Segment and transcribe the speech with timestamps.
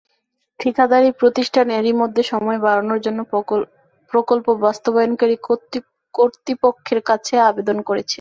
[0.59, 3.19] ঠিকাদারি প্রতিষ্ঠান এরই মধ্যে সময় বাড়ানোর জন্য
[4.11, 5.35] প্রকল্প বাস্তবায়নকারী
[6.13, 8.09] কর্তৃপক্ষের কাছে আবেদন করেছে।